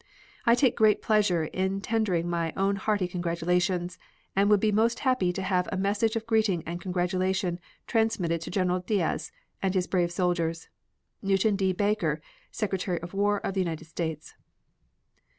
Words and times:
I 0.47 0.55
take 0.55 0.75
great 0.75 1.03
pleasure 1.03 1.43
in 1.43 1.79
tendering 1.79 2.27
my 2.27 2.53
own 2.57 2.75
hearty 2.77 3.07
congratulations, 3.07 3.99
and 4.35 4.49
would 4.49 4.59
be 4.59 4.71
most 4.71 5.01
happy 5.01 5.31
to 5.33 5.43
have 5.43 5.69
a 5.71 5.77
message 5.77 6.15
of 6.15 6.25
greeting 6.25 6.63
and 6.65 6.81
congratulation 6.81 7.59
transmitted 7.85 8.41
to 8.41 8.49
General 8.49 8.79
Diaz 8.79 9.31
and 9.61 9.75
his 9.75 9.85
brave 9.85 10.11
soldiers. 10.11 10.69
NEWTON 11.21 11.55
D. 11.55 11.71
BAKER, 11.71 12.19
Secretary 12.49 12.99
of 13.01 13.13
War 13.13 13.41
of 13.45 13.53
the 13.53 13.61
United 13.61 13.85
States. 13.85 14.33